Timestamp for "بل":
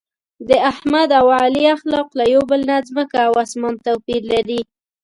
2.49-2.61